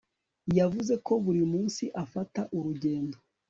Yavuze 0.57 0.93
ko 1.05 1.13
buri 1.23 1.41
munsi 1.51 1.83
afata 2.03 2.41
urugendo 2.57 3.17